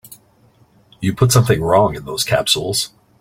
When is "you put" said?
0.99-1.31